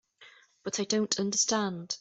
But 0.63 0.79
I 0.79 0.83
don't 0.85 1.19
understand. 1.19 1.89